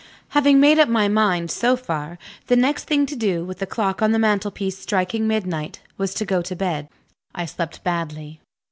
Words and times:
Having 0.29 0.59
made 0.59 0.79
up 0.79 0.89
my 0.89 1.07
mind, 1.07 1.51
so 1.51 1.75
far, 1.75 2.17
the 2.47 2.55
next 2.55 2.85
thing 2.85 3.05
to 3.05 3.15
do 3.15 3.45
(with 3.45 3.59
the 3.59 3.67
clock 3.67 4.01
on 4.01 4.13
the 4.13 4.17
mantel 4.17 4.49
piece 4.49 4.79
striking 4.79 5.27
midnight) 5.27 5.79
was 5.95 6.15
to 6.15 6.25
go 6.25 6.41
to 6.41 6.55
bed. 6.55 6.89
I 7.35 7.45
slept 7.45 7.83
badly. 7.83 8.41